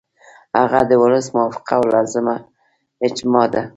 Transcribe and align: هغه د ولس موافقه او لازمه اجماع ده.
هغه 0.59 0.79
د 0.89 0.91
ولس 1.03 1.25
موافقه 1.35 1.73
او 1.79 1.83
لازمه 1.95 2.35
اجماع 3.05 3.47
ده. 3.53 3.61